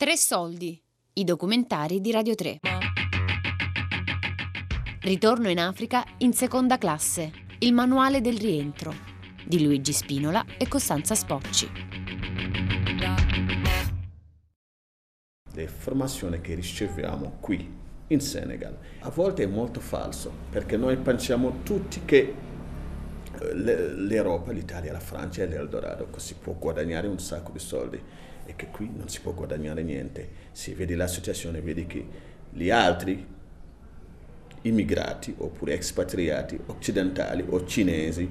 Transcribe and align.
Tre 0.00 0.16
soldi, 0.16 0.82
i 1.12 1.24
documentari 1.24 2.00
di 2.00 2.10
Radio 2.10 2.34
3. 2.34 2.60
Ritorno 5.02 5.50
in 5.50 5.60
Africa 5.60 6.02
in 6.20 6.32
seconda 6.32 6.78
classe, 6.78 7.30
il 7.58 7.74
manuale 7.74 8.22
del 8.22 8.38
rientro 8.38 8.94
di 9.44 9.62
Luigi 9.62 9.92
Spinola 9.92 10.42
e 10.56 10.68
Costanza 10.68 11.14
Spocci. 11.14 11.70
Le 15.52 15.66
formazioni 15.68 16.40
che 16.40 16.54
riceviamo 16.54 17.36
qui 17.38 17.70
in 18.06 18.20
Senegal 18.20 18.78
a 19.00 19.10
volte 19.10 19.42
è 19.42 19.46
molto 19.46 19.80
falso 19.80 20.32
perché 20.48 20.78
noi 20.78 20.96
pensiamo 20.96 21.60
tutti 21.62 22.06
che 22.06 22.34
eh, 23.38 23.54
l'Europa, 23.54 24.50
l'Italia, 24.50 24.92
la 24.92 24.98
Francia 24.98 25.42
è 25.42 25.46
l'Eldorado, 25.46 26.08
si 26.16 26.36
può 26.36 26.54
guadagnare 26.54 27.06
un 27.06 27.18
sacco 27.18 27.52
di 27.52 27.58
soldi 27.58 28.02
e 28.50 28.56
che 28.56 28.66
qui 28.66 28.90
non 28.94 29.08
si 29.08 29.20
può 29.20 29.32
guadagnare 29.32 29.82
niente. 29.82 30.28
Se 30.52 30.74
vedi 30.74 30.94
la 30.94 31.06
situazione, 31.06 31.60
vedi 31.60 31.86
che 31.86 32.06
gli 32.50 32.68
altri 32.68 33.24
immigrati 34.62 35.34
oppure 35.38 35.78
espatriati 35.78 36.58
occidentali 36.66 37.44
o 37.48 37.64
cinesi 37.64 38.28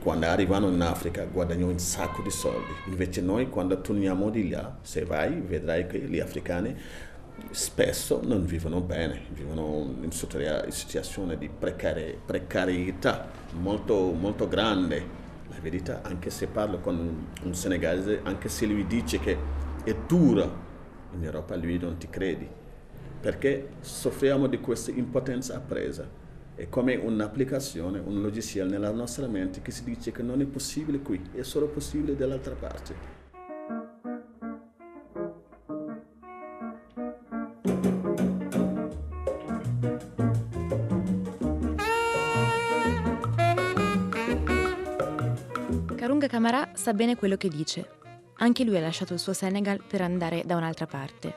quando 0.00 0.26
arrivano 0.26 0.68
in 0.68 0.80
Africa 0.80 1.24
guadagnano 1.24 1.72
un 1.72 1.78
sacco 1.78 2.22
di 2.22 2.30
soldi. 2.30 2.72
Invece 2.86 3.20
noi 3.20 3.48
quando 3.48 3.80
torniamo 3.80 4.30
di 4.30 4.48
là, 4.48 4.78
se 4.80 5.04
vai, 5.04 5.40
vedrai 5.40 5.86
che 5.86 5.98
gli 5.98 6.18
africani 6.18 6.74
spesso 7.50 8.20
non 8.24 8.46
vivono 8.46 8.80
bene, 8.80 9.20
vivono 9.32 9.94
in 10.00 10.10
situazioni 10.10 11.36
di 11.36 11.48
precari- 11.48 12.18
precarietà 12.24 13.28
molto, 13.52 14.12
molto 14.12 14.48
grande. 14.48 15.26
La 15.58 15.64
verità, 15.64 16.02
anche 16.02 16.30
se 16.30 16.46
parlo 16.46 16.78
con 16.78 17.26
un 17.42 17.54
senegalese, 17.54 18.20
anche 18.22 18.48
se 18.48 18.64
lui 18.64 18.86
dice 18.86 19.18
che 19.18 19.36
è 19.82 19.92
dura 20.06 20.48
in 21.12 21.24
Europa, 21.24 21.56
lui 21.56 21.76
non 21.78 21.96
ti 21.96 22.08
credi, 22.08 22.48
perché 23.20 23.70
soffriamo 23.80 24.46
di 24.46 24.60
questa 24.60 24.92
impotenza 24.92 25.56
appresa. 25.56 26.08
È 26.54 26.68
come 26.68 26.94
un'applicazione, 26.94 27.98
un 27.98 28.22
logiciel 28.22 28.68
nella 28.68 28.92
nostra 28.92 29.26
mente 29.26 29.60
che 29.60 29.72
si 29.72 29.82
dice 29.82 30.12
che 30.12 30.22
non 30.22 30.40
è 30.40 30.44
possibile 30.44 31.00
qui, 31.00 31.20
è 31.34 31.42
solo 31.42 31.66
possibile 31.66 32.14
dall'altra 32.14 32.54
parte. 32.54 33.17
Karunga 46.08 46.26
Camara 46.26 46.70
sa 46.72 46.94
bene 46.94 47.16
quello 47.16 47.36
che 47.36 47.50
dice. 47.50 47.98
Anche 48.38 48.64
lui 48.64 48.78
ha 48.78 48.80
lasciato 48.80 49.12
il 49.12 49.18
suo 49.18 49.34
Senegal 49.34 49.82
per 49.86 50.00
andare 50.00 50.42
da 50.46 50.56
un'altra 50.56 50.86
parte. 50.86 51.34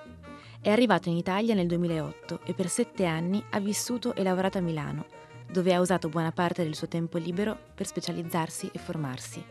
È 0.61 0.69
arrivato 0.69 1.09
in 1.09 1.17
Italia 1.17 1.53
nel 1.53 1.67
2008 1.67 2.39
e 2.45 2.53
per 2.53 2.69
sette 2.69 3.05
anni 3.05 3.43
ha 3.49 3.59
vissuto 3.59 4.15
e 4.15 4.23
lavorato 4.23 4.59
a 4.59 4.61
Milano, 4.61 5.07
dove 5.51 5.73
ha 5.73 5.81
usato 5.81 6.07
buona 6.07 6.31
parte 6.31 6.63
del 6.63 6.73
suo 6.73 6.87
tempo 6.87 7.17
libero 7.17 7.57
per 7.75 7.85
specializzarsi 7.85 8.69
e 8.71 8.79
formarsi. 8.79 9.43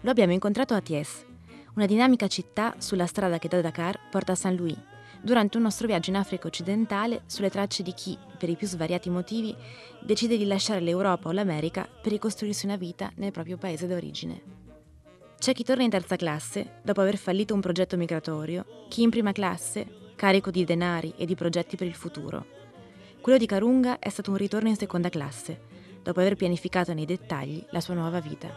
Lo 0.00 0.10
abbiamo 0.10 0.32
incontrato 0.32 0.74
a 0.74 0.80
Thiès, 0.80 1.24
una 1.76 1.86
dinamica 1.86 2.26
città 2.26 2.74
sulla 2.78 3.06
strada 3.06 3.38
che 3.38 3.46
da 3.46 3.60
Dakar 3.60 4.08
porta 4.10 4.32
a 4.32 4.34
Saint 4.34 4.58
Louis, 4.58 4.76
durante 5.24 5.56
un 5.56 5.62
nostro 5.62 5.86
viaggio 5.86 6.10
in 6.10 6.16
Africa 6.16 6.46
occidentale 6.46 7.22
sulle 7.24 7.48
tracce 7.48 7.82
di 7.82 7.94
chi, 7.94 8.16
per 8.38 8.50
i 8.50 8.56
più 8.56 8.66
svariati 8.66 9.08
motivi, 9.08 9.56
decide 10.00 10.36
di 10.36 10.44
lasciare 10.44 10.80
l'Europa 10.80 11.30
o 11.30 11.32
l'America 11.32 11.88
per 11.88 12.12
ricostruirsi 12.12 12.66
una 12.66 12.76
vita 12.76 13.10
nel 13.16 13.32
proprio 13.32 13.56
paese 13.56 13.86
d'origine. 13.86 14.42
C'è 15.38 15.54
chi 15.54 15.64
torna 15.64 15.82
in 15.82 15.90
terza 15.90 16.16
classe 16.16 16.80
dopo 16.82 17.00
aver 17.00 17.16
fallito 17.16 17.54
un 17.54 17.60
progetto 17.60 17.96
migratorio, 17.96 18.86
chi 18.88 19.02
in 19.02 19.10
prima 19.10 19.32
classe, 19.32 20.12
carico 20.14 20.50
di 20.50 20.64
denari 20.64 21.14
e 21.16 21.24
di 21.24 21.34
progetti 21.34 21.76
per 21.76 21.86
il 21.86 21.94
futuro. 21.94 22.44
Quello 23.22 23.38
di 23.38 23.46
Karunga 23.46 23.98
è 23.98 24.10
stato 24.10 24.30
un 24.30 24.36
ritorno 24.36 24.68
in 24.68 24.76
seconda 24.76 25.08
classe, 25.08 25.58
dopo 26.02 26.20
aver 26.20 26.36
pianificato 26.36 26.92
nei 26.92 27.06
dettagli 27.06 27.64
la 27.70 27.80
sua 27.80 27.94
nuova 27.94 28.20
vita. 28.20 28.52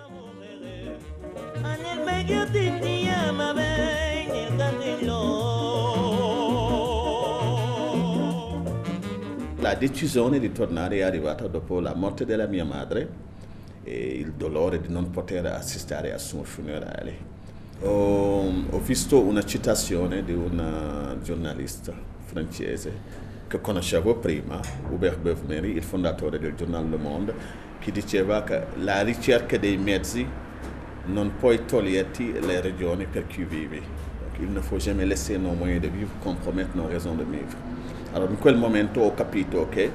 La 9.67 9.75
decisione 9.75 10.39
di 10.39 10.53
tornare 10.53 10.99
è 10.99 11.01
arrivata 11.01 11.45
dopo 11.47 11.81
la 11.81 11.93
morte 11.93 12.23
della 12.23 12.47
mia 12.47 12.63
madre 12.63 13.09
e 13.83 14.17
il 14.17 14.31
dolore 14.31 14.79
di 14.79 14.87
non 14.87 15.09
poter 15.09 15.45
assistere 15.47 16.13
al 16.13 16.21
suo 16.21 16.43
funerale. 16.43 17.17
Ho, 17.81 18.47
ho 18.69 18.79
visto 18.79 19.19
una 19.19 19.43
citazione 19.43 20.23
di 20.23 20.31
un 20.31 21.17
giornalista 21.21 21.93
francese 22.23 22.93
che 23.47 23.59
conoscevo 23.59 24.15
prima, 24.15 24.57
Hubert 24.89 25.19
Beuve-Méry, 25.19 25.75
il 25.75 25.83
fondatore 25.83 26.39
del 26.39 26.55
giornale 26.55 26.87
Le 26.87 26.97
Monde, 26.97 27.33
che 27.79 27.91
diceva 27.91 28.43
che 28.43 28.67
la 28.77 29.01
ricerca 29.01 29.57
dei 29.57 29.75
mezzi 29.75 30.25
non 31.07 31.33
puoi 31.37 31.65
toglierti 31.65 32.39
le 32.39 32.61
ragioni 32.61 33.05
per 33.05 33.27
cui 33.27 33.43
vivi. 33.43 33.83
il 34.39 34.51
ne 34.53 34.61
faut 34.61 34.79
jamais 34.79 35.05
laisser 35.05 35.37
nos 35.37 35.55
moyens 35.55 35.81
de 35.81 35.89
vivre 35.89 36.11
compromettre 36.23 36.75
nos 36.75 36.87
raisons 36.87 37.15
de 37.15 37.23
vivre. 37.23 37.57
Allora 38.13 38.31
in 38.31 38.39
quel 38.39 38.57
momento 38.57 39.01
ho 39.01 39.13
capito 39.13 39.67
che 39.69 39.91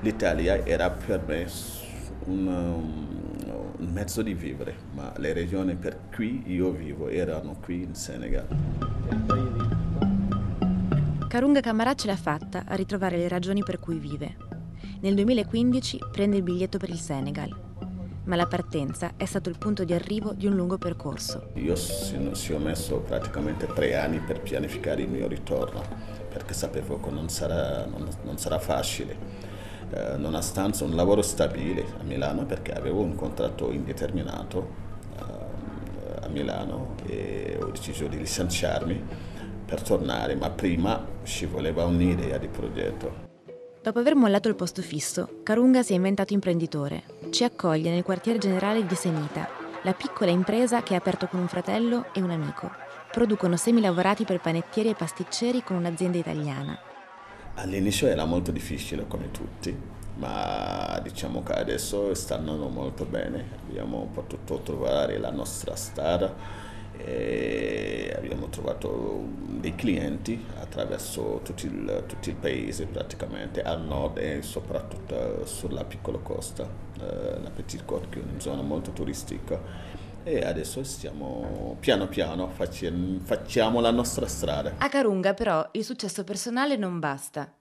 l'Italia 0.00 0.64
era 0.64 0.90
per 0.90 1.22
me 1.26 1.46
un, 2.26 2.46
un 3.78 3.88
mezzo 3.92 4.22
di 4.22 4.34
vivere, 4.34 4.74
ma 4.94 5.12
le 5.16 5.32
regioni 5.32 5.74
per 5.74 5.98
cui 6.14 6.42
io 6.46 6.70
vivo 6.70 7.08
erano 7.08 7.56
qui 7.60 7.82
in 7.82 7.94
Senegal. 7.94 8.46
Karunga 11.28 11.60
Camarà 11.60 11.94
ce 11.94 12.06
l'ha 12.06 12.16
fatta 12.16 12.64
a 12.66 12.74
ritrovare 12.74 13.16
le 13.16 13.28
ragioni 13.28 13.62
per 13.62 13.78
cui 13.78 13.98
vive. 13.98 14.36
Nel 15.00 15.14
2015 15.14 15.98
prende 16.10 16.36
il 16.36 16.42
biglietto 16.42 16.78
per 16.78 16.88
il 16.88 16.98
Senegal, 16.98 17.54
ma 18.24 18.36
la 18.36 18.46
partenza 18.46 19.12
è 19.16 19.24
stato 19.26 19.50
il 19.50 19.58
punto 19.58 19.84
di 19.84 19.92
arrivo 19.92 20.32
di 20.32 20.46
un 20.46 20.54
lungo 20.54 20.78
percorso. 20.78 21.50
Io 21.54 21.76
si 21.76 22.52
ho 22.52 22.58
messo 22.58 22.98
praticamente 23.00 23.66
tre 23.66 23.96
anni 23.96 24.18
per 24.18 24.40
pianificare 24.40 25.02
il 25.02 25.08
mio 25.08 25.28
ritorno 25.28 26.15
perché 26.36 26.52
sapevo 26.52 27.00
che 27.00 27.08
non 27.08 27.30
sarà, 27.30 27.86
non, 27.86 28.06
non 28.24 28.36
sarà 28.36 28.58
facile. 28.58 29.16
Eh, 29.88 30.16
nonostante 30.18 30.84
un 30.84 30.94
lavoro 30.94 31.22
stabile 31.22 31.86
a 31.98 32.02
Milano 32.02 32.44
perché 32.44 32.72
avevo 32.72 33.00
un 33.00 33.14
contratto 33.14 33.70
indeterminato 33.72 34.68
eh, 35.16 36.24
a 36.24 36.28
Milano 36.28 36.96
e 37.06 37.56
ho 37.58 37.70
deciso 37.70 38.06
di 38.06 38.18
licenziarmi 38.18 39.02
per 39.64 39.80
tornare, 39.80 40.34
ma 40.34 40.50
prima 40.50 41.02
ci 41.22 41.46
voleva 41.46 41.86
un'idea 41.86 42.36
di 42.36 42.48
progetto. 42.48 43.24
Dopo 43.82 43.98
aver 43.98 44.14
mollato 44.14 44.48
il 44.48 44.56
posto 44.56 44.82
fisso, 44.82 45.40
Karunga 45.42 45.82
si 45.82 45.92
è 45.92 45.96
inventato 45.96 46.34
imprenditore. 46.34 47.04
Ci 47.30 47.44
accoglie 47.44 47.90
nel 47.90 48.02
quartiere 48.02 48.38
generale 48.38 48.84
di 48.84 48.94
Senita, 48.94 49.48
la 49.84 49.94
piccola 49.94 50.30
impresa 50.30 50.82
che 50.82 50.92
ha 50.92 50.98
aperto 50.98 51.28
con 51.28 51.40
un 51.40 51.48
fratello 51.48 52.12
e 52.12 52.20
un 52.20 52.30
amico 52.30 52.84
producono 53.16 53.56
semilavorati 53.56 54.24
per 54.24 54.42
panettieri 54.42 54.90
e 54.90 54.94
pasticceri 54.94 55.62
con 55.62 55.76
un'azienda 55.76 56.18
italiana. 56.18 56.78
All'inizio 57.54 58.08
era 58.08 58.26
molto 58.26 58.50
difficile 58.50 59.06
come 59.08 59.30
tutti, 59.30 59.74
ma 60.16 61.00
diciamo 61.02 61.42
che 61.42 61.54
adesso 61.54 62.12
stanno 62.12 62.68
molto 62.68 63.06
bene. 63.06 63.42
Abbiamo 63.66 64.10
potuto 64.12 64.60
trovare 64.60 65.16
la 65.16 65.30
nostra 65.30 65.74
strada 65.76 66.34
e 66.98 68.12
abbiamo 68.14 68.48
trovato 68.50 69.24
dei 69.60 69.74
clienti 69.74 70.44
attraverso 70.60 71.40
tutto 71.42 71.64
il, 71.64 72.04
tutto 72.06 72.28
il 72.28 72.36
paese 72.36 72.84
praticamente, 72.84 73.62
al 73.62 73.80
nord 73.80 74.18
e 74.18 74.42
soprattutto 74.42 75.46
sulla 75.46 75.84
piccola 75.84 76.18
costa, 76.18 76.68
eh, 77.00 77.40
la 77.40 77.50
Petite 77.50 77.86
Côte 77.86 78.10
che 78.10 78.20
è 78.20 78.22
una 78.22 78.38
zona 78.40 78.60
molto 78.60 78.90
turistica 78.90 80.04
e 80.26 80.44
adesso 80.44 80.82
stiamo 80.82 81.76
piano 81.78 82.08
piano 82.08 82.50
facciamo 82.50 83.80
la 83.80 83.92
nostra 83.92 84.26
strada. 84.26 84.74
A 84.78 84.88
Karunga 84.88 85.34
però 85.34 85.68
il 85.72 85.84
successo 85.84 86.24
personale 86.24 86.76
non 86.76 86.98
basta. 86.98 87.52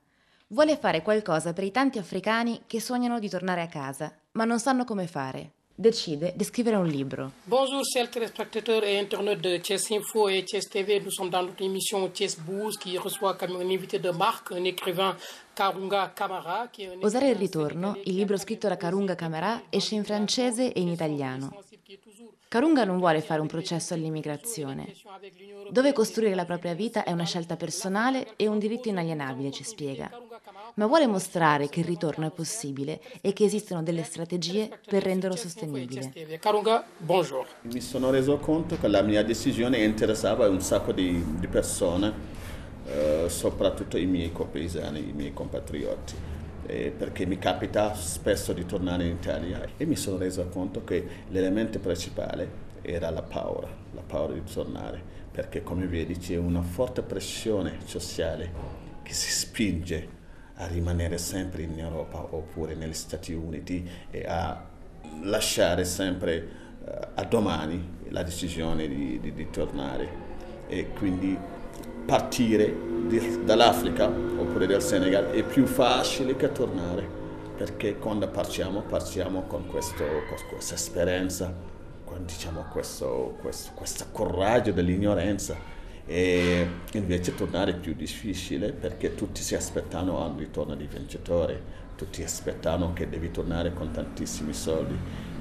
Vuole 0.47 0.75
fare 0.75 1.03
qualcosa 1.03 1.53
per 1.53 1.63
i 1.63 1.69
tanti 1.69 1.99
africani 1.99 2.63
che 2.65 2.81
sognano 2.81 3.19
di 3.19 3.29
tornare 3.29 3.61
a 3.61 3.67
casa, 3.67 4.11
ma 4.31 4.45
non 4.45 4.59
sanno 4.59 4.83
come 4.83 5.05
fare. 5.05 5.51
Decide 5.77 6.33
di 6.35 6.43
scrivere 6.43 6.77
un 6.77 6.87
libro. 6.87 7.33
Bonjour 7.43 7.81
chers 7.83 8.09
téléspectateurs 8.09 8.83
et 8.83 8.97
internautes 8.97 9.41
de 9.41 9.59
Chess 9.59 9.91
Info 9.91 10.29
et 10.29 10.45
Chess 10.47 10.67
TV. 10.69 11.01
Nous 11.01 11.11
sommes 11.11 11.29
dans 11.29 11.45
notre 11.45 11.63
émission 11.63 12.09
Chess 12.13 12.37
Boost 12.39 12.79
qui 12.79 12.97
reçoit 12.97 13.35
comme 13.35 13.57
un 13.57 13.69
invité 13.69 13.99
de 13.99 14.09
marque 14.09 14.53
un 14.53 14.63
écrivain 14.63 15.17
Karunga 15.53 16.13
Kamara. 16.15 16.69
Osare 17.01 17.29
il 17.29 17.35
ritorno, 17.35 17.97
il 18.05 18.15
libro 18.15 18.37
scritto 18.37 18.69
da 18.69 18.77
Karunga 18.77 19.15
Kamara 19.15 19.63
esce 19.69 19.95
in 19.95 20.05
francese 20.05 20.71
e 20.71 20.79
in 20.79 20.87
italiano. 20.87 21.51
Karunga 22.55 22.85
non 22.85 22.99
vuole 22.99 23.19
fare 23.19 23.41
un 23.41 23.47
processo 23.47 23.93
all'immigrazione. 23.93 24.93
Dove 25.71 25.91
costruire 25.91 26.35
la 26.35 26.45
propria 26.45 26.73
vita 26.73 27.03
è 27.03 27.11
una 27.11 27.25
scelta 27.25 27.57
personale 27.57 28.27
e 28.37 28.47
un 28.47 28.59
diritto 28.59 28.87
inalienabile, 28.87 29.51
ci 29.51 29.65
spiega. 29.65 30.09
Ma 30.75 30.85
vuole 30.85 31.05
mostrare 31.05 31.67
che 31.67 31.81
il 31.81 31.85
ritorno 31.85 32.27
è 32.27 32.31
possibile 32.31 33.01
e 33.19 33.33
che 33.33 33.43
esistono 33.43 33.83
delle 33.83 34.03
strategie 34.03 34.69
per 34.87 35.03
renderlo 35.03 35.35
sostenibile. 35.35 36.13
Karunga, 36.39 36.85
buongiorno. 36.95 37.51
Mi 37.63 37.81
sono 37.81 38.09
reso 38.09 38.37
conto 38.37 38.77
che 38.79 38.87
la 38.87 39.01
mia 39.01 39.21
decisione 39.21 39.79
interessava 39.79 40.47
un 40.47 40.61
sacco 40.61 40.93
di, 40.93 41.21
di 41.37 41.47
persone 41.47 42.13
eh, 42.85 43.25
soprattutto 43.27 43.97
i 43.97 44.05
miei 44.05 44.31
copaesani, 44.31 45.09
i 45.09 45.11
miei 45.11 45.33
compatrioti. 45.33 46.13
Eh, 46.67 46.91
perché 46.97 47.27
mi 47.27 47.37
capita 47.37 47.93
spesso 47.93 48.51
di 48.51 48.65
tornare 48.65 49.05
in 49.05 49.11
Italia 49.11 49.67
e 49.77 49.85
mi 49.85 49.95
sono 49.95 50.17
reso 50.17 50.47
conto 50.47 50.83
che 50.83 51.05
l'elemento 51.29 51.77
principale 51.79 52.63
era 52.81 53.11
la 53.11 53.21
paura, 53.21 53.67
la 53.93 54.01
paura 54.01 54.33
di 54.33 54.43
tornare, 54.43 55.01
perché 55.31 55.61
come 55.61 55.85
vedi 55.85 56.17
c'è 56.17 56.37
una 56.37 56.61
forte 56.61 57.03
pressione 57.03 57.77
sociale 57.85 58.51
che 59.03 59.13
si 59.13 59.29
spinge 59.29 60.07
a 60.55 60.67
rimanere 60.67 61.17
sempre 61.17 61.63
in 61.63 61.77
Europa 61.77 62.33
oppure 62.33 62.75
negli 62.75 62.93
Stati 62.93 63.33
Uniti 63.33 63.87
e 64.09 64.23
a 64.25 64.65
lasciare 65.21 65.83
sempre 65.83 66.47
uh, 66.79 66.91
a 67.15 67.23
domani 67.25 67.93
la 68.09 68.23
decisione 68.23 68.87
di, 68.87 69.19
di, 69.19 69.33
di 69.33 69.49
tornare. 69.49 70.23
E 70.67 70.89
quindi 70.89 71.37
partire 72.05 72.73
dall'Africa 73.43 74.07
oppure 74.07 74.67
dal 74.67 74.81
Senegal. 74.81 75.31
È 75.31 75.43
più 75.43 75.65
facile 75.65 76.35
che 76.35 76.51
tornare 76.51 77.23
perché 77.55 77.97
quando 77.97 78.27
partiamo 78.27 78.81
partiamo 78.81 79.43
con, 79.43 79.65
questo, 79.67 80.03
con 80.03 80.37
questa 80.49 80.75
esperienza 80.75 81.53
con 82.03 82.25
diciamo, 82.25 82.65
questo, 82.71 83.37
questo, 83.41 83.71
questo 83.73 84.05
coraggio 84.11 84.71
dell'ignoranza. 84.71 85.73
E 86.07 86.67
invece 86.93 87.33
tornare 87.33 87.71
è 87.71 87.75
più 87.77 87.95
difficile 87.95 88.71
perché 88.71 89.15
tutti 89.15 89.41
si 89.41 89.55
aspettano 89.55 90.21
a 90.21 90.27
un 90.27 90.37
ritorno 90.37 90.75
di 90.75 90.85
vincitore 90.85 91.83
tutti 91.95 92.23
aspettano 92.23 92.93
che 92.93 93.07
devi 93.09 93.31
tornare 93.31 93.73
con 93.73 93.91
tantissimi 93.91 94.53
soldi, 94.53 94.95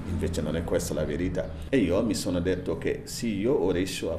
invece 0.09 0.41
non 0.41 0.57
è 0.57 0.65
questa 0.65 0.95
la 0.95 1.05
verità. 1.05 1.51
E 1.69 1.79
io 1.79 2.03
mi 2.03 2.15
sono 2.15 2.41
detto 2.41 2.79
che 2.79 3.03
sì, 3.05 3.39
io 3.39 3.53
ho 3.55 3.71
riuscito 3.71 4.13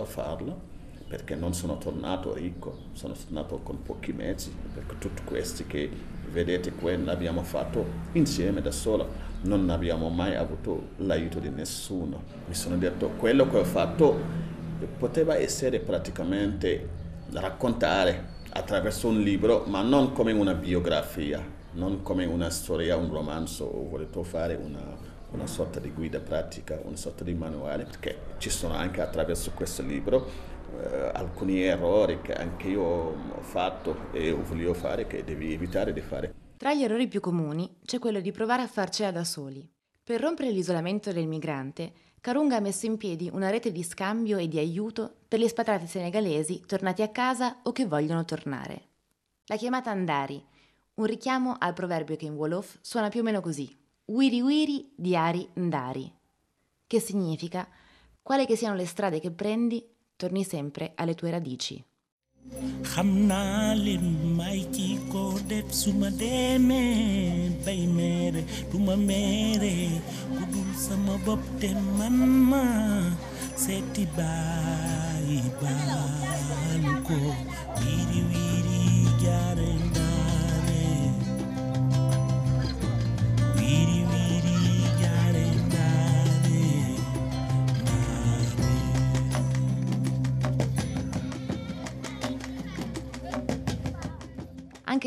a 0.00 0.04
farlo, 0.04 0.74
perché 1.08 1.36
non 1.36 1.54
sono 1.54 1.78
tornato 1.78 2.34
ricco, 2.34 2.76
sono 2.92 3.14
tornato 3.14 3.58
con 3.58 3.82
pochi 3.82 4.12
mezzi, 4.12 4.52
perché 4.74 4.98
tutti 4.98 5.22
questi 5.24 5.66
che 5.66 5.88
vedete 6.30 6.72
qui 6.72 7.02
l'abbiamo 7.02 7.42
fatto 7.42 7.84
insieme 8.12 8.60
da 8.60 8.72
solo, 8.72 9.24
non 9.42 9.70
abbiamo 9.70 10.08
mai 10.08 10.34
avuto 10.34 10.88
l'aiuto 10.96 11.38
di 11.38 11.48
nessuno. 11.50 12.22
Mi 12.46 12.54
sono 12.54 12.76
detto 12.76 13.10
quello 13.10 13.48
che 13.48 13.58
ho 13.58 13.64
fatto 13.64 14.18
poteva 14.98 15.36
essere 15.36 15.78
praticamente 15.78 16.88
raccontare 17.30 18.34
attraverso 18.50 19.06
un 19.08 19.20
libro, 19.20 19.64
ma 19.66 19.82
non 19.82 20.12
come 20.12 20.32
una 20.32 20.54
biografia, 20.54 21.44
non 21.72 22.02
come 22.02 22.24
una 22.24 22.50
storia, 22.50 22.96
un 22.96 23.10
romanzo, 23.12 23.64
ho 23.64 23.88
voluto 23.88 24.22
fare 24.24 24.54
una, 24.54 24.96
una 25.30 25.46
sorta 25.46 25.78
di 25.78 25.90
guida 25.90 26.18
pratica, 26.18 26.80
una 26.84 26.96
sorta 26.96 27.22
di 27.22 27.34
manuale, 27.34 27.84
perché 27.84 28.18
ci 28.38 28.50
sono 28.50 28.74
anche 28.74 29.00
attraverso 29.00 29.52
questo 29.54 29.82
libro 29.82 30.54
eh, 30.78 31.10
alcuni 31.12 31.62
errori 31.62 32.20
che 32.22 32.32
anche 32.32 32.68
io 32.68 32.82
ho 32.82 33.40
fatto 33.40 34.10
e 34.12 34.32
voglio 34.32 34.74
fare 34.74 35.06
che 35.06 35.24
devi 35.24 35.52
evitare 35.52 35.92
di 35.92 36.00
fare. 36.00 36.34
Tra 36.56 36.74
gli 36.74 36.82
errori 36.82 37.08
più 37.08 37.20
comuni 37.20 37.78
c'è 37.84 37.98
quello 37.98 38.20
di 38.20 38.32
provare 38.32 38.62
a 38.62 38.66
farcela 38.66 39.10
da 39.10 39.24
soli. 39.24 39.68
Per 40.02 40.20
rompere 40.20 40.50
l'isolamento 40.50 41.12
del 41.12 41.26
migrante, 41.26 41.92
Karunga 42.20 42.56
ha 42.56 42.60
messo 42.60 42.86
in 42.86 42.96
piedi 42.96 43.30
una 43.32 43.50
rete 43.50 43.70
di 43.70 43.82
scambio 43.82 44.38
e 44.38 44.48
di 44.48 44.58
aiuto 44.58 45.14
per 45.28 45.38
gli 45.38 45.44
espatriati 45.44 45.86
senegalesi 45.86 46.62
tornati 46.66 47.02
a 47.02 47.08
casa 47.08 47.60
o 47.62 47.72
che 47.72 47.86
vogliono 47.86 48.24
tornare. 48.24 48.88
L'ha 49.46 49.56
chiamata 49.56 49.90
Andari 49.90 50.44
un 50.94 51.04
richiamo 51.04 51.56
al 51.58 51.74
proverbio 51.74 52.16
che 52.16 52.24
in 52.24 52.34
Wolof 52.34 52.78
suona 52.80 53.10
più 53.10 53.20
o 53.20 53.22
meno 53.22 53.40
così: 53.40 53.76
Wiri 54.06 54.40
wiri 54.40 54.92
diari 54.96 55.48
ndari, 55.54 56.10
che 56.86 57.00
significa 57.00 57.68
quale 58.22 58.46
che 58.46 58.56
siano 58.56 58.74
le 58.74 58.86
strade 58.86 59.20
che 59.20 59.30
prendi, 59.30 59.84
torni 60.16 60.44
sempre 60.44 60.92
alle 60.94 61.14
tue 61.14 61.30
radici. 61.30 61.84
xam 62.92 63.08
naa 63.28 63.74
leen 63.84 64.06
may 64.38 64.60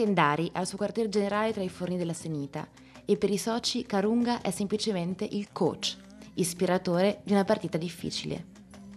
Anche 0.02 0.50
ha 0.54 0.62
il 0.62 0.68
suo 0.68 0.78
quartier 0.78 1.10
generale 1.10 1.52
tra 1.52 1.62
i 1.62 1.68
forni 1.68 1.98
della 1.98 2.14
Senita 2.14 2.66
e 3.04 3.18
per 3.18 3.30
i 3.30 3.38
soci 3.38 3.86
Karunga 3.86 4.40
è 4.40 4.50
semplicemente 4.50 5.28
il 5.30 5.50
coach, 5.52 5.98
ispiratore 6.36 7.20
di 7.24 7.34
una 7.34 7.44
partita 7.44 7.78
difficile. 7.78 8.46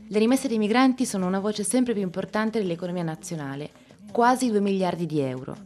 Le 0.06 0.18
rimesse 0.18 0.46
dei 0.46 0.58
migranti 0.58 1.04
sono 1.04 1.26
una 1.26 1.40
voce 1.40 1.64
sempre 1.64 1.92
più 1.92 2.02
importante 2.02 2.60
dell'economia 2.60 3.02
nazionale, 3.02 3.70
quasi 4.12 4.48
2 4.50 4.60
miliardi 4.60 5.06
di 5.06 5.18
euro. 5.18 5.56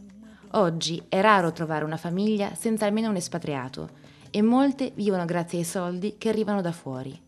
Oggi 0.51 1.03
è 1.07 1.21
raro 1.21 1.51
trovare 1.51 1.85
una 1.85 1.97
famiglia 1.97 2.55
senza 2.55 2.85
almeno 2.85 3.09
un 3.09 3.15
espatriato 3.17 3.89
e 4.31 4.41
molte 4.41 4.91
vivono 4.95 5.25
grazie 5.25 5.59
ai 5.59 5.65
soldi 5.65 6.15
che 6.17 6.29
arrivano 6.29 6.61
da 6.61 6.71
fuori. 6.71 7.21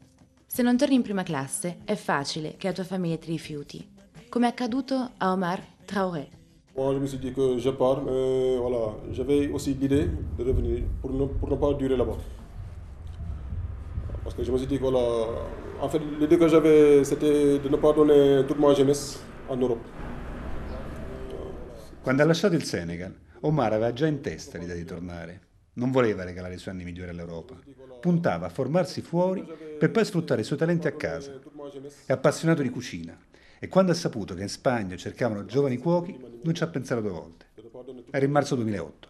Se 0.48 0.64
non 0.64 0.78
torni 0.78 0.96
in 0.96 1.04
prima 1.04 1.22
classe 1.22 1.80
è 1.84 1.94
facile 1.94 2.56
che 2.58 2.68
la 2.68 2.74
tua 2.74 2.86
famiglia 2.86 3.18
ti 3.18 3.30
rifiuti, 3.30 3.88
come 4.30 4.48
è 4.48 4.50
accaduto 4.50 5.12
a 5.18 5.32
Omar 5.32 5.64
Traoré. 5.86 6.39
Moi, 6.80 6.94
je 6.94 7.00
me 7.00 7.08
suis 7.08 7.18
dit 7.18 7.34
que 7.34 7.58
je 7.58 7.72
pars, 7.72 8.02
mais 8.02 8.56
voilà, 8.56 8.96
j'avais 9.12 9.50
aussi 9.50 9.74
l'idée 9.74 10.08
de 10.38 10.44
revenir 10.46 10.84
pour 11.02 11.12
ne, 11.12 11.26
pour 11.26 11.50
ne 11.50 11.58
pas 11.58 11.74
durer 11.74 11.98
là-bas. 11.98 12.16
Parce 14.24 14.34
que 14.34 14.46
je 14.46 14.50
me 14.50 14.58
suis 14.58 14.66
dit 14.66 14.78
que 14.78 14.84
voilà, 14.84 15.04
en 15.82 15.90
fait, 15.90 16.00
l'idée 16.00 16.38
que 16.38 16.48
j'avais, 16.48 17.04
c'était 17.04 17.60
de 17.60 17.68
ne 17.68 17.76
pas 17.76 17.92
donner 17.92 18.46
toute 18.48 18.58
ma 18.58 18.74
jeunesse 18.74 19.22
en 19.50 19.58
Europe. 19.58 19.86
Quando 22.02 22.24
ha 22.24 22.26
lasciato 22.26 22.56
il 22.56 22.64
Senegal, 22.64 23.14
Omar 23.42 23.74
aveva 23.74 23.92
già 23.92 24.08
in 24.08 24.22
testa 24.22 24.58
l'idea 24.58 24.76
di 24.76 24.86
tornare. 24.86 25.42
Non 25.74 25.92
voleva 25.92 26.24
regalare 26.24 26.54
i 26.54 26.58
suoi 26.58 26.76
anni 26.76 26.86
migliori 26.86 27.10
all'Europa. 27.10 27.56
Puntava 28.00 28.46
a 28.46 28.50
formarsi 28.50 29.02
fuori 29.02 29.46
per 29.78 29.92
poi 29.92 30.06
sfruttare 30.06 30.42
i 30.42 30.46
suoi 30.46 30.58
talenti 30.58 30.88
a 30.88 30.94
casa. 30.94 31.38
È 32.06 32.14
appassionato 32.14 32.62
di 32.62 32.70
cucina 32.70 33.18
e 33.60 33.68
quando 33.68 33.92
ha 33.92 33.96
saputo 33.96 34.34
che 34.34 34.42
in 34.42 34.50
Spagna 34.50 34.96
cercavano 34.96 35.44
giovani 35.44 35.78
cuochi 35.78 36.18
non 36.44 36.54
ci 36.54 36.64
ha 36.64 36.68
pensato 36.68 37.02
due 37.02 37.12
volte. 37.12 37.48
Era 38.10 38.26
in 38.26 38.32
marzo 38.32 38.56
2008. 38.56 39.08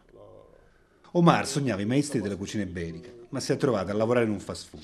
Omar 1.11 1.47
sognava 1.47 1.81
i 1.81 1.85
maestri 1.85 2.19
della 2.19 2.35
cucina 2.35 2.63
iberica, 2.63 3.11
ma 3.29 3.39
si 3.39 3.51
è 3.51 3.57
trovato 3.57 3.91
a 3.91 3.93
lavorare 3.93 4.25
in 4.25 4.31
un 4.31 4.39
fast 4.39 4.69
food. 4.69 4.83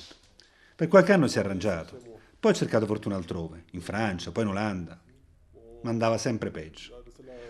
Per 0.75 0.87
qualche 0.87 1.13
anno 1.13 1.27
si 1.27 1.37
è 1.37 1.41
arrangiato, 1.41 1.99
poi 2.39 2.51
ha 2.51 2.55
cercato 2.55 2.85
fortuna 2.85 3.15
altrove, 3.15 3.65
in 3.71 3.81
Francia, 3.81 4.31
poi 4.31 4.43
in 4.43 4.49
Olanda, 4.49 5.01
ma 5.81 5.89
andava 5.89 6.17
sempre 6.19 6.51
peggio. 6.51 7.03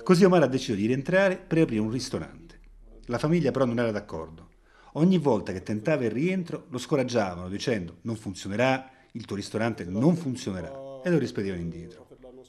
Così 0.03 0.23
Omar 0.23 0.43
ha 0.43 0.47
deciso 0.47 0.75
di 0.75 0.85
rientrare 0.85 1.35
per 1.35 1.59
aprire 1.59 1.81
un 1.81 1.91
ristorante. 1.91 2.59
La 3.05 3.17
famiglia 3.17 3.51
però 3.51 3.65
non 3.65 3.79
era 3.79 3.91
d'accordo. 3.91 4.51
Ogni 4.93 5.17
volta 5.17 5.51
che 5.51 5.63
tentava 5.63 6.05
il 6.05 6.11
rientro 6.11 6.67
lo 6.69 6.77
scoraggiavano 6.77 7.49
dicendo 7.49 7.97
non 8.01 8.15
funzionerà, 8.15 8.89
il 9.11 9.25
tuo 9.25 9.35
ristorante 9.35 9.83
non 9.83 10.15
funzionerà 10.15 11.01
e 11.03 11.09
lo 11.09 11.17
rispedivano 11.17 11.61
indietro 11.61 12.04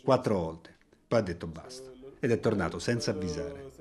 quattro 0.07 0.39
volte. 0.39 0.71
Poi 1.09 1.19
ha 1.19 1.23
detto 1.23 1.49
basta 1.49 1.91
ed 2.21 2.31
è 2.31 2.39
tornato 2.39 2.79
senza 2.79 3.11
avvisare. 3.11 3.73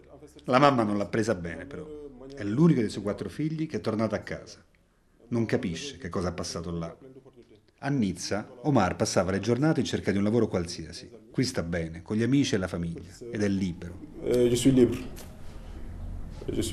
La 0.46 0.58
mamma 0.58 0.82
non 0.82 0.98
l'ha 0.98 1.06
presa 1.06 1.36
bene 1.36 1.68
però. 1.68 1.86
È 2.34 2.44
l'unico 2.44 2.80
dei 2.80 2.90
suoi 2.90 3.04
quattro 3.04 3.30
figli 3.30 3.68
che 3.68 3.78
è 3.78 3.80
tornato 3.80 4.16
a 4.16 4.20
casa. 4.20 4.66
Non 5.28 5.46
capisce 5.46 6.00
che 6.00 6.10
cosa 6.10 6.30
ha 6.30 6.32
passato 6.32 6.72
là. 6.72 6.98
A 7.78 7.90
Nizza, 7.90 8.50
Omar 8.64 8.96
passava 8.96 9.30
le 9.30 9.40
giornate 9.40 9.82
in 9.82 9.86
cerca 9.86 10.12
di 10.12 10.18
un 10.18 10.24
lavoro 10.24 10.48
qualsiasi. 10.48 11.08
Qui 11.30 11.44
sta 11.44 11.62
bene, 11.62 12.02
con 12.02 12.16
gli 12.16 12.24
amici 12.24 12.56
e 12.56 12.58
la 12.58 12.68
famiglia, 12.68 13.12
ed 13.30 13.44
è 13.44 13.48
libero. 13.48 13.96
Eh, 14.24 14.56
suis 14.56 14.74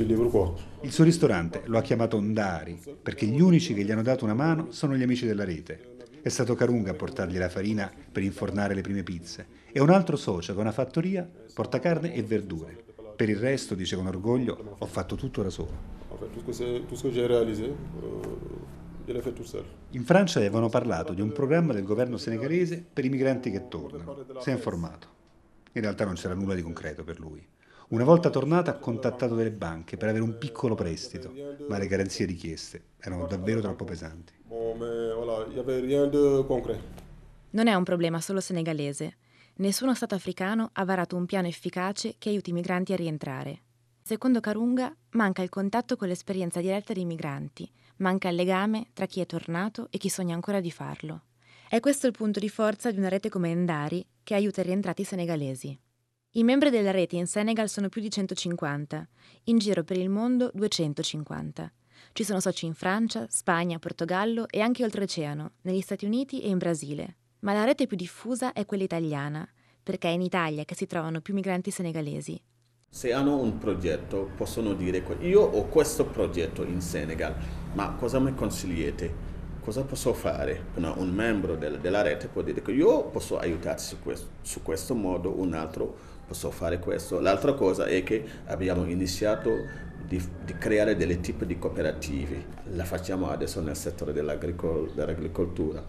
libre 0.06 0.28
quoi. 0.30 0.50
Il 0.80 0.92
suo 0.92 1.04
ristorante 1.04 1.60
lo 1.66 1.76
ha 1.76 1.82
chiamato 1.82 2.18
Ndari, 2.18 2.80
perché 3.02 3.26
gli 3.26 3.40
unici 3.40 3.74
che 3.74 3.84
gli 3.84 3.90
hanno 3.90 4.02
dato 4.02 4.24
una 4.24 4.32
mano 4.32 4.70
sono 4.70 4.96
gli 4.96 5.02
amici 5.02 5.26
della 5.26 5.44
rete. 5.44 5.91
È 6.22 6.28
stato 6.28 6.54
Carunga 6.54 6.92
a 6.92 6.94
portargli 6.94 7.36
la 7.36 7.48
farina 7.48 7.90
per 8.12 8.22
infornare 8.22 8.74
le 8.74 8.80
prime 8.80 9.02
pizze 9.02 9.44
e 9.72 9.80
un 9.80 9.90
altro 9.90 10.16
socio 10.16 10.52
che 10.52 10.58
ha 10.60 10.62
una 10.62 10.70
fattoria 10.70 11.28
porta 11.52 11.80
carne 11.80 12.14
e 12.14 12.22
verdure. 12.22 12.80
Per 13.16 13.28
il 13.28 13.38
resto, 13.38 13.74
dice 13.74 13.96
con 13.96 14.06
orgoglio, 14.06 14.76
ho 14.78 14.86
fatto 14.86 15.16
tutto 15.16 15.42
da 15.42 15.50
solo. 15.50 15.72
In 19.90 20.04
Francia 20.04 20.38
avevano 20.38 20.68
parlato 20.68 21.12
di 21.12 21.20
un 21.20 21.32
programma 21.32 21.72
del 21.72 21.82
governo 21.82 22.16
senegalese 22.16 22.84
per 22.92 23.04
i 23.04 23.08
migranti 23.08 23.50
che 23.50 23.66
tornano. 23.66 24.24
Si 24.38 24.50
è 24.50 24.52
informato. 24.52 25.08
In 25.72 25.80
realtà 25.80 26.04
non 26.04 26.14
c'era 26.14 26.34
nulla 26.34 26.54
di 26.54 26.62
concreto 26.62 27.02
per 27.02 27.18
lui. 27.18 27.44
Una 27.92 28.04
volta 28.04 28.30
tornato 28.30 28.70
ha 28.70 28.76
contattato 28.76 29.34
delle 29.34 29.50
banche 29.50 29.98
per 29.98 30.08
avere 30.08 30.24
un 30.24 30.38
piccolo 30.38 30.74
prestito, 30.74 31.30
ma 31.68 31.76
le 31.76 31.86
garanzie 31.86 32.24
richieste 32.24 32.84
erano 32.98 33.26
davvero 33.26 33.60
troppo 33.60 33.84
pesanti. 33.84 34.32
Non 37.50 37.66
è 37.66 37.74
un 37.74 37.84
problema 37.84 38.18
solo 38.22 38.40
senegalese. 38.40 39.18
Nessuno 39.56 39.94
Stato 39.94 40.14
africano 40.14 40.70
ha 40.72 40.86
varato 40.86 41.16
un 41.16 41.26
piano 41.26 41.48
efficace 41.48 42.14
che 42.16 42.30
aiuti 42.30 42.48
i 42.48 42.54
migranti 42.54 42.94
a 42.94 42.96
rientrare. 42.96 43.60
Secondo 44.00 44.40
Karunga 44.40 44.90
manca 45.10 45.42
il 45.42 45.50
contatto 45.50 45.96
con 45.96 46.08
l'esperienza 46.08 46.62
diretta 46.62 46.94
dei 46.94 47.04
migranti, 47.04 47.70
manca 47.96 48.30
il 48.30 48.36
legame 48.36 48.86
tra 48.94 49.04
chi 49.04 49.20
è 49.20 49.26
tornato 49.26 49.88
e 49.90 49.98
chi 49.98 50.08
sogna 50.08 50.34
ancora 50.34 50.60
di 50.60 50.70
farlo. 50.70 51.24
È 51.68 51.78
questo 51.78 52.06
il 52.06 52.14
punto 52.14 52.40
di 52.40 52.48
forza 52.48 52.90
di 52.90 52.96
una 52.96 53.10
rete 53.10 53.28
come 53.28 53.50
Endari 53.50 54.02
che 54.22 54.34
aiuta 54.34 54.62
i 54.62 54.64
rientrati 54.64 55.04
senegalesi. 55.04 55.78
I 56.34 56.44
membri 56.44 56.70
della 56.70 56.92
rete 56.92 57.16
in 57.16 57.26
Senegal 57.26 57.68
sono 57.68 57.90
più 57.90 58.00
di 58.00 58.08
150, 58.08 59.06
in 59.44 59.58
giro 59.58 59.84
per 59.84 59.98
il 59.98 60.08
mondo 60.08 60.50
250. 60.54 61.70
Ci 62.12 62.24
sono 62.24 62.40
soci 62.40 62.64
in 62.64 62.72
Francia, 62.72 63.26
Spagna, 63.28 63.78
Portogallo 63.78 64.48
e 64.48 64.60
anche 64.60 64.82
oltreoceano, 64.82 65.56
negli 65.60 65.82
Stati 65.82 66.06
Uniti 66.06 66.40
e 66.40 66.48
in 66.48 66.56
Brasile. 66.56 67.16
Ma 67.40 67.52
la 67.52 67.64
rete 67.64 67.86
più 67.86 67.98
diffusa 67.98 68.54
è 68.54 68.64
quella 68.64 68.84
italiana, 68.84 69.46
perché 69.82 70.08
è 70.08 70.12
in 70.12 70.22
Italia 70.22 70.64
che 70.64 70.74
si 70.74 70.86
trovano 70.86 71.20
più 71.20 71.34
migranti 71.34 71.70
senegalesi. 71.70 72.42
Se 72.88 73.12
hanno 73.12 73.36
un 73.36 73.58
progetto 73.58 74.30
possono 74.34 74.72
dire 74.72 75.04
io 75.20 75.42
ho 75.42 75.66
questo 75.66 76.06
progetto 76.06 76.64
in 76.64 76.80
Senegal, 76.80 77.36
ma 77.74 77.92
cosa 77.92 78.18
mi 78.18 78.34
consigliate? 78.34 79.31
Cosa 79.62 79.82
posso 79.82 80.12
fare? 80.12 80.64
Una, 80.74 80.92
un 80.96 81.10
membro 81.10 81.54
del, 81.54 81.78
della 81.78 82.02
rete 82.02 82.26
può 82.26 82.42
dire 82.42 82.60
che 82.62 82.72
io 82.72 83.04
posso 83.04 83.38
aiutarti 83.38 83.84
su 83.84 84.02
questo, 84.02 84.26
su 84.42 84.60
questo 84.60 84.92
modo, 84.96 85.38
un 85.38 85.54
altro 85.54 85.94
posso 86.26 86.50
fare 86.50 86.80
questo. 86.80 87.20
L'altra 87.20 87.52
cosa 87.52 87.84
è 87.84 88.02
che 88.02 88.24
abbiamo 88.46 88.84
iniziato 88.86 89.52
di, 90.04 90.20
di 90.44 90.58
creare 90.58 90.96
delle 90.96 91.20
tipi 91.20 91.46
di 91.46 91.60
cooperative, 91.60 92.44
la 92.72 92.82
facciamo 92.82 93.30
adesso 93.30 93.60
nel 93.60 93.76
settore 93.76 94.12
dell'agricoltura, 94.12 95.80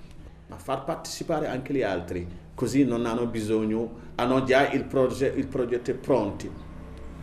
ma 0.50 0.58
far 0.58 0.84
partecipare 0.84 1.48
anche 1.48 1.74
gli 1.74 1.82
altri, 1.82 2.28
così 2.54 2.86
non 2.86 3.08
hanno 3.08 3.26
bisogno, 3.26 4.02
hanno 4.16 4.44
già 4.44 4.70
il, 4.70 4.84
proge, 4.84 5.34
il 5.36 5.48
progetto 5.48 5.92
pronti. 5.96 6.48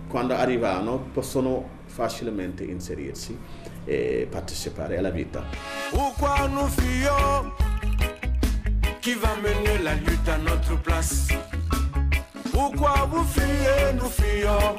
Quando 0.09 0.35
arrivano 0.35 1.11
possono 1.12 1.78
facilmente 1.85 2.64
inserirsi 2.64 3.38
e 3.85 4.27
partecipare 4.31 4.99
alla 4.99 5.11
vita. 5.11 5.45
Qui 9.01 9.15
va 9.15 9.35
mener 9.41 9.83
la 9.83 9.95
lutte 9.95 10.29
à 10.29 10.37
notre 10.37 10.77
place? 10.83 11.27
Pourquoi 12.51 13.07
vous 13.07 13.25
fuyez, 13.25 13.95
nous 13.95 14.11
fuyons? 14.11 14.79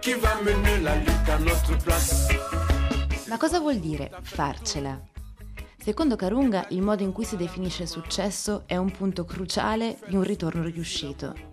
Chi 0.00 0.14
va 0.14 0.40
mener 0.44 0.78
la 0.80 0.94
lutte 0.94 1.28
à 1.28 1.38
notre 1.38 1.76
place? 1.82 2.28
Ma 3.26 3.36
cosa 3.38 3.58
vuol 3.58 3.80
dire 3.80 4.10
farcela? 4.22 5.00
Secondo 5.76 6.14
Carunga, 6.14 6.66
il 6.68 6.82
modo 6.82 7.02
in 7.02 7.10
cui 7.10 7.24
si 7.24 7.36
definisce 7.36 7.86
successo 7.86 8.62
è 8.66 8.76
un 8.76 8.92
punto 8.92 9.24
cruciale 9.24 9.98
di 10.06 10.14
un 10.14 10.22
ritorno 10.22 10.62
riuscito. 10.62 11.51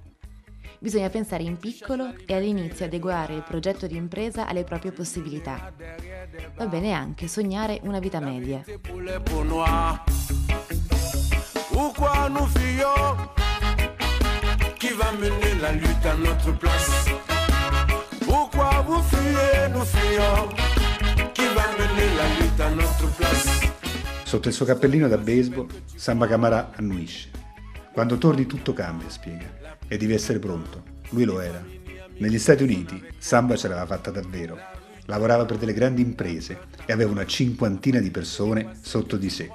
Bisogna 0.82 1.10
pensare 1.10 1.44
in 1.44 1.58
piccolo 1.58 2.14
e 2.26 2.34
all'inizio 2.34 2.86
adeguare 2.86 3.36
il 3.36 3.44
progetto 3.46 3.86
di 3.86 3.98
impresa 3.98 4.48
alle 4.48 4.64
proprie 4.64 4.94
possibilità. 4.94 5.74
Va 6.56 6.68
bene 6.68 6.94
anche 6.94 7.28
sognare 7.28 7.82
una 7.84 8.00
vita 8.00 8.22
media. 8.22 8.64
Sotto 24.24 24.48
il 24.48 24.54
suo 24.54 24.66
cappellino 24.66 25.10
da 25.10 25.18
baseball, 25.18 25.68
Samba 25.96 26.28
Camara 26.28 26.72
annuisce. 26.76 27.32
Quando 27.92 28.18
torni 28.18 28.46
tutto 28.46 28.74
cambia, 28.74 29.10
spiega, 29.10 29.78
e 29.89 29.98
devi 29.98 30.13
essere 30.13 30.39
pronto. 30.39 30.84
Lui 31.10 31.25
lo 31.25 31.41
era. 31.41 31.62
Negli 32.19 32.39
Stati 32.39 32.63
Uniti 32.63 33.03
Samba 33.17 33.58
ce 33.58 33.67
l'aveva 33.67 33.86
fatta 33.86 34.12
davvero. 34.12 34.58
Lavorava 35.05 35.43
per 35.43 35.58
delle 35.58 35.74
grandi 35.74 36.01
imprese 36.01 36.60
e 36.86 36.93
aveva 36.93 37.12
una 37.12 37.25
cinquantina 37.25 38.00
di 38.00 38.12
persone 38.12 38.77
sotto 38.79 39.17
di 39.17 39.29
sé. 39.29 39.50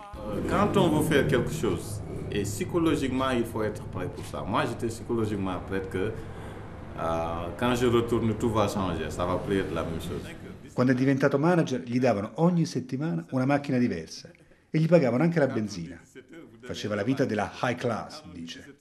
Quand 0.48 0.76
on 0.76 0.90
veut 0.90 1.06
faire 1.06 1.26
quelque 1.26 1.52
chose, 1.52 2.02
Et 2.34 2.42
psychologiquement, 2.42 3.30
il 3.30 3.44
faut 3.44 3.62
être 3.62 3.84
prêt 3.84 4.08
pour 4.08 4.24
ça. 4.24 4.42
Moi, 4.42 4.64
j'étais 4.66 4.88
psychologiquement 4.88 5.60
prêt 5.68 5.82
que 5.88 6.08
uh, 6.08 7.52
quand 7.56 7.76
je 7.76 7.86
retourne, 7.86 8.34
tout 8.34 8.50
va 8.50 8.66
changer, 8.66 9.08
ça 9.08 9.24
va 9.24 9.36
plus 9.36 9.58
être 9.58 9.72
la 9.72 9.84
même 9.84 10.00
chose. 10.00 10.28
Quando 10.72 10.90
è 10.90 10.96
diventato 10.96 11.38
manager, 11.38 11.80
gli 11.84 12.00
davano 12.00 12.32
ogni 12.36 12.66
settimana 12.66 13.24
una 13.30 13.44
macchina 13.44 13.78
diversa 13.78 14.28
e 14.68 14.78
gli 14.80 14.88
pagavano 14.88 15.22
anche 15.22 15.38
la 15.38 15.46
benzina. 15.46 16.00
Faceva 16.62 16.96
la 16.96 17.04
vita 17.04 17.24
della 17.24 17.52
high 17.62 17.76
class, 17.76 18.24
dice. 18.32 18.74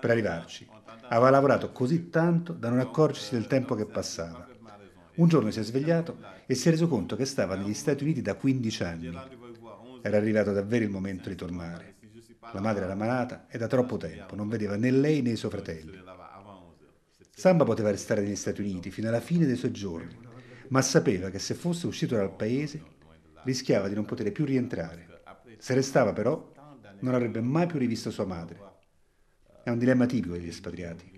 Per 0.00 0.10
arrivarci, 0.10 0.66
aveva 1.08 1.30
lavorato 1.30 1.72
così 1.72 2.10
tanto 2.10 2.52
da 2.52 2.68
non 2.68 2.78
accorgersi 2.78 3.34
del 3.34 3.46
tempo 3.46 3.74
che 3.74 3.86
passava. 3.86 4.46
Un 5.16 5.28
giorno 5.28 5.50
si 5.50 5.58
è 5.58 5.62
svegliato 5.62 6.18
e 6.46 6.54
si 6.54 6.68
è 6.68 6.70
reso 6.70 6.86
conto 6.86 7.16
che 7.16 7.24
stava 7.24 7.56
negli 7.56 7.74
Stati 7.74 8.04
Uniti 8.04 8.22
da 8.22 8.34
15 8.34 8.82
anni. 8.84 9.18
Era 10.02 10.16
arrivato 10.16 10.52
davvero 10.52 10.84
il 10.84 10.90
momento 10.90 11.28
di 11.28 11.34
tornare. 11.34 11.96
La 12.52 12.60
madre 12.60 12.84
era 12.84 12.94
malata 12.94 13.46
e 13.48 13.58
da 13.58 13.66
troppo 13.66 13.96
tempo 13.96 14.36
non 14.36 14.48
vedeva 14.48 14.76
né 14.76 14.90
lei 14.90 15.22
né 15.22 15.30
i 15.30 15.36
suoi 15.36 15.50
fratelli. 15.50 16.00
Samba 17.34 17.64
poteva 17.64 17.90
restare 17.90 18.20
negli 18.20 18.36
Stati 18.36 18.60
Uniti 18.60 18.90
fino 18.90 19.08
alla 19.08 19.20
fine 19.20 19.46
dei 19.46 19.56
suoi 19.56 19.72
giorni, 19.72 20.16
ma 20.68 20.82
sapeva 20.82 21.30
che 21.30 21.38
se 21.38 21.54
fosse 21.54 21.86
uscito 21.86 22.16
dal 22.16 22.34
paese 22.34 22.82
rischiava 23.44 23.88
di 23.88 23.94
non 23.94 24.04
poter 24.04 24.30
più 24.32 24.44
rientrare. 24.44 25.22
Se 25.58 25.74
restava 25.74 26.12
però, 26.12 26.52
non 27.00 27.14
avrebbe 27.14 27.40
mai 27.40 27.66
più 27.66 27.78
rivisto 27.78 28.10
sua 28.10 28.26
madre. 28.26 28.67
È 29.68 29.70
un 29.70 29.78
dilemma 29.78 30.06
tipico 30.06 30.32
degli 30.32 30.48
espatriati. 30.48 31.12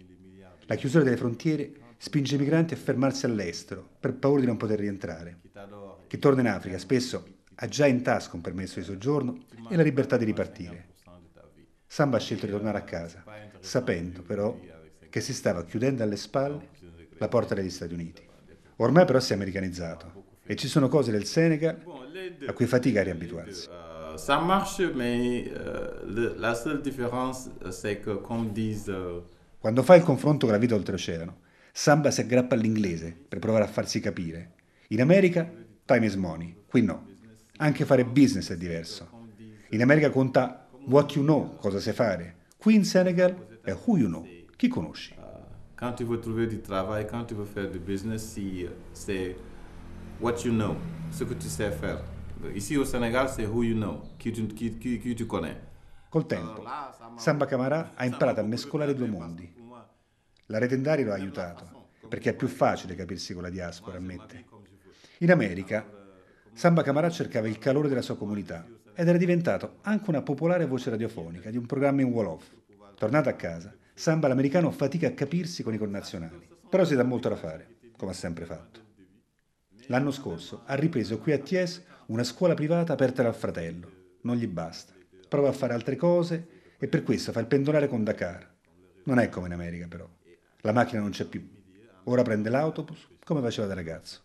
La 0.67 0.75
chiusura 0.75 1.05
delle 1.05 1.17
frontiere 1.17 1.71
spinge 1.99 2.35
i 2.35 2.39
migranti 2.39 2.75
a 2.75 2.77
fermarsi 2.77 3.25
all'estero 3.25 3.89
per 4.01 4.15
paura 4.15 4.41
di 4.41 4.47
non 4.49 4.57
poter 4.57 4.81
rientrare. 4.81 5.39
Chi 6.09 6.19
torna 6.19 6.41
in 6.41 6.49
Africa 6.49 6.77
spesso 6.77 7.43
ha 7.55 7.69
già 7.69 7.87
in 7.87 8.03
tasca 8.03 8.35
un 8.35 8.41
permesso 8.41 8.81
di 8.81 8.85
soggiorno 8.85 9.45
e 9.69 9.77
la 9.77 9.85
libertà 9.85 10.17
di 10.17 10.25
ripartire. 10.25 10.89
Samba 11.87 12.17
ha 12.17 12.21
scelto 12.21 12.47
di 12.47 12.51
tornare 12.51 12.79
a 12.79 12.83
casa, 12.83 13.23
sapendo 13.61 14.23
però 14.23 14.59
che 15.09 15.21
si 15.21 15.33
stava 15.33 15.65
chiudendo 15.65 16.03
alle 16.03 16.17
spalle 16.17 16.71
la 17.19 17.29
porta 17.29 17.55
degli 17.55 17.71
Stati 17.71 17.95
Uniti. 17.95 18.27
Ormai 18.79 19.05
però 19.05 19.21
si 19.21 19.31
è 19.31 19.37
americanizzato 19.37 20.25
e 20.43 20.57
ci 20.57 20.67
sono 20.67 20.89
cose 20.89 21.13
del 21.13 21.25
Senegal 21.25 21.81
a 22.49 22.53
cui 22.53 22.67
fatica 22.67 22.99
a 22.99 23.05
riabituarsi. 23.05 23.69
Uh, 24.11 24.17
ça 24.17 24.41
marche, 24.41 24.81
mais 24.95 25.45
uh, 25.47 26.35
la 26.39 26.55
seule 26.55 26.81
différence 26.81 27.51
c'est 27.71 27.99
que 27.99 28.11
comme 28.17 28.53
disent. 28.53 28.93
Quando 29.61 29.83
fa 29.83 29.97
il 29.97 30.03
confronto 30.03 30.47
con 30.47 30.55
la 30.55 30.59
vita 30.59 30.75
oltreoceano, 30.75 31.37
Samba 31.73 32.11
si 32.11 32.21
aggrappa 32.21 32.55
all'inglese 32.55 33.15
per 33.29 33.39
provare 33.39 33.65
a 33.65 33.67
farsi 33.67 34.01
capire. 34.01 34.53
In 34.89 35.01
America 35.01 35.49
time 35.85 36.07
is 36.07 36.15
money, 36.15 36.55
qui 36.67 36.83
no. 36.83 37.07
Anche 37.59 37.85
fare 37.85 38.05
business 38.05 38.51
è 38.51 38.57
diverso. 38.57 39.09
In 39.71 39.83
America 39.83 40.11
conta 40.11 40.67
what 40.87 41.15
you 41.15 41.23
know, 41.23 41.57
cosa 41.57 41.79
sai 41.79 41.93
fare. 41.93 42.37
Qui 42.57 42.75
in 42.75 42.85
Senegal 42.85 43.61
è 43.63 43.77
who 43.85 43.99
you 43.99 44.09
know, 44.09 44.27
chi 44.57 44.69
conosci. 44.69 45.15
Quand 45.77 45.95
tu 45.95 46.05
veux 46.05 46.21
trouver 46.21 46.47
du 46.47 46.61
travail, 46.61 47.07
quand 47.07 47.27
tu 47.27 47.35
veux 47.35 47.47
faire 47.47 47.71
du 47.71 47.79
business, 47.79 48.37
c'est 48.93 49.37
what 50.21 50.45
you 50.45 50.53
know, 50.53 50.77
ce 51.11 51.25
que 51.25 51.35
tu 51.35 51.49
sais 51.49 51.71
faire. 51.71 52.03
Ici 52.49 52.75
au 52.75 52.85
Senegal, 52.85 53.29
c'est 53.29 53.47
who 53.47 53.63
you 53.63 53.77
know, 53.77 54.15
chi 54.17 54.33
tu, 54.33 54.47
chi, 54.47 54.77
chi, 54.79 55.15
tu 55.15 55.27
connais. 55.27 55.57
Col 56.09 56.27
tempo, 56.27 56.65
Samba 57.17 57.47
Camara 57.47 57.93
ha 57.95 58.05
imparato 58.05 58.41
a 58.41 58.43
mescolare 58.43 58.95
due 58.95 59.07
mondi. 59.07 59.53
La 60.47 60.59
Retendari 60.59 61.05
lo 61.05 61.13
ha 61.13 61.15
aiutato, 61.15 61.89
perché 62.09 62.31
è 62.31 62.35
più 62.35 62.49
facile 62.49 62.95
capirsi 62.97 63.35
con 63.35 63.43
la 63.43 63.51
diaspora, 63.51 63.99
ammette. 63.99 64.45
In 65.19 65.31
America, 65.31 65.87
Samba 66.53 66.83
Camara 66.83 67.11
cercava 67.11 67.47
il 67.47 67.59
calore 67.59 67.89
della 67.89 68.03
sua 68.03 68.17
comunità, 68.17 68.67
ed 68.95 69.07
era 69.07 69.19
diventato 69.19 69.77
anche 69.83 70.11
una 70.11 70.23
popolare 70.23 70.67
voce 70.67 70.91
radiofonica 70.91 71.51
di 71.51 71.57
un 71.57 71.67
programma 71.67 72.01
in 72.01 72.09
Wolof. 72.09 72.57
Tornato 72.97 73.29
a 73.29 73.35
casa, 73.35 73.73
Samba 73.95 74.29
l'americano 74.29 74.71
fatica 74.71 75.07
a 75.07 75.13
capirsi 75.13 75.63
con 75.63 75.75
i 75.75 75.79
connazionali, 75.79 76.49
però 76.69 76.85
si 76.85 76.97
dà 76.97 77.05
molto 77.05 77.29
da 77.29 77.37
fare, 77.37 77.77
come 77.97 78.11
ha 78.11 78.15
sempre 78.15 78.47
fatto. 78.47 78.90
L'anno 79.91 80.13
scorso 80.13 80.63
ha 80.67 80.75
ripreso 80.75 81.19
qui 81.19 81.33
a 81.33 81.39
Ties 81.39 81.83
una 82.07 82.23
scuola 82.23 82.55
privata 82.55 82.93
aperta 82.93 83.25
dal 83.25 83.35
fratello. 83.35 83.91
Non 84.21 84.37
gli 84.37 84.47
basta. 84.47 84.93
Prova 85.29 85.49
a 85.49 85.53
fare 85.53 85.75
altre 85.75 85.97
cose 85.97 86.75
e 86.79 86.87
per 86.87 87.03
questo 87.03 87.33
fa 87.33 87.41
il 87.41 87.47
pendolare 87.47 87.89
con 87.89 88.05
Dakar. 88.05 88.49
Non 89.05 89.19
è 89.19 89.29
come 89.29 89.49
in 89.49 89.53
America 89.53 89.89
però. 89.89 90.09
La 90.61 90.71
macchina 90.71 91.01
non 91.01 91.11
c'è 91.11 91.25
più. 91.25 91.45
Ora 92.05 92.23
prende 92.23 92.51
l'autobus 92.51 93.09
come 93.25 93.41
faceva 93.41 93.67
da 93.67 93.75
ragazzo, 93.75 94.21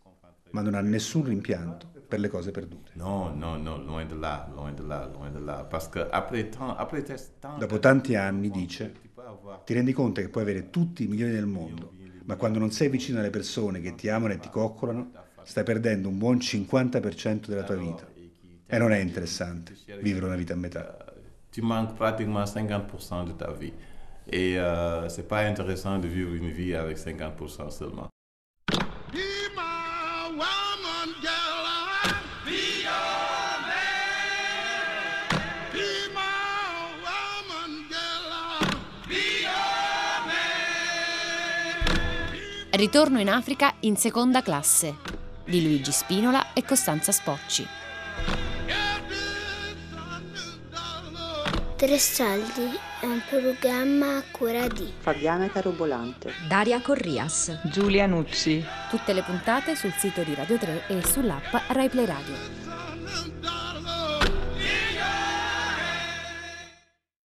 ma 0.52 0.62
non 0.62 0.76
ha 0.76 0.82
nessun 0.82 1.24
rimpianto 1.24 1.92
per 2.08 2.20
le 2.20 2.28
cose 2.28 2.52
perdute. 2.52 2.92
No, 2.94 3.34
no, 3.34 3.58
no, 3.58 3.78
loin 3.78 4.08
de 4.08 4.16
là, 4.16 4.48
loin 4.54 4.76
de 4.76 4.84
là, 4.84 5.10
loin 5.12 5.32
de 5.32 5.40
là. 5.40 5.68
Que 5.92 6.08
après 6.12 6.48
tant, 6.48 6.76
après 6.78 7.02
tant, 7.02 7.58
Dopo 7.58 7.80
tanti 7.80 8.14
anni, 8.14 8.52
dice, 8.52 8.94
ti 9.66 9.74
rendi 9.74 9.94
conto 9.94 10.22
che 10.22 10.30
puoi 10.30 10.44
avere 10.44 10.70
tutti 10.70 11.06
i 11.06 11.08
milioni 11.08 11.32
del 11.32 11.48
mondo, 11.48 11.92
ma 12.26 12.36
quando 12.36 12.60
non 12.60 12.70
sei 12.70 12.88
vicino 12.90 13.18
alle 13.18 13.32
persone 13.32 13.82
che 13.82 13.96
ti 13.96 14.10
amano 14.10 14.34
e 14.34 14.38
ti 14.38 14.50
coccolano, 14.50 15.24
stai 15.46 15.64
perdendo 15.64 16.10
un 16.10 16.18
buon 16.18 16.38
50% 16.38 17.46
della 17.46 17.64
tua 17.64 17.76
vita. 17.76 18.06
E 18.68 18.78
non 18.78 18.92
è 18.92 18.98
interessante 18.98 19.78
vivere 20.02 20.26
una 20.26 20.36
vita 20.36 20.54
a 20.54 20.58
metà. 20.58 21.06
Tu 21.52 21.62
manques 21.62 21.96
pratiquement 21.96 22.46
50% 22.48 23.26
de 23.26 23.36
ta 23.36 23.52
vie. 23.52 23.72
Et 24.28 24.58
euh, 24.58 25.08
c'est 25.08 25.28
pas 25.28 25.42
intéressant 25.46 26.00
de 26.00 26.08
vivre 26.08 26.34
une 26.34 26.50
vie 26.50 26.74
avec 26.74 26.98
50% 26.98 27.70
seulement. 27.70 28.10
Ritorno 42.72 43.20
in 43.20 43.30
Africa 43.30 43.76
in 43.82 43.96
seconda 43.96 44.42
classe 44.42 45.15
di 45.46 45.64
Luigi 45.64 45.92
Spinola 45.92 46.54
e 46.54 46.64
Costanza 46.64 47.12
Spocci. 47.12 47.68
Tre 51.76 52.00
Soldi 52.00 52.80
è 53.02 53.06
un 53.06 53.22
programma 53.30 54.18
a 54.18 54.24
cura 54.32 54.68
di 54.68 54.92
Fabiana 54.98 55.50
Carobolante, 55.50 56.32
Daria 56.48 56.82
Corrias, 56.82 57.60
Giulia 57.64 58.06
Nucci. 58.06 58.64
Tutte 58.90 59.14
le 59.14 59.22
puntate 59.22 59.76
sul 59.76 59.92
sito 59.92 60.24
di 60.24 60.34
Radio 60.34 60.58
3 60.58 60.88
e 60.88 61.06
sull'app 61.06 61.54
RaiPlay 61.68 62.06
Radio. 62.06 62.65